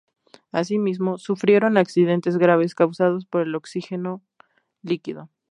[0.51, 4.23] Asimismo, sufrieron accidentes graves causados por el oxígeno
[4.81, 5.29] líquido.